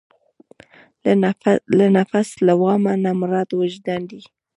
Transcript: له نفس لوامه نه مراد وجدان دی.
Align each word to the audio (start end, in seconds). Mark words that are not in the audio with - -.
له 1.77 1.85
نفس 1.97 2.29
لوامه 2.47 2.93
نه 3.03 3.11
مراد 3.21 3.49
وجدان 3.59 4.01
دی. 4.09 4.21